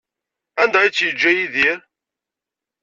Anda 0.61 0.77
ay 0.79 0.89
tt-yeǧǧa 0.91 1.31
Yidir? 1.37 1.79